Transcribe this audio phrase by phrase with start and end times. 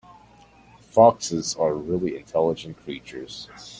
[0.79, 3.49] Foxes are really intelligent creatures.